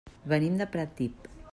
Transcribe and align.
Venim 0.31 0.57
de 0.61 0.69
Pratdip. 0.77 1.33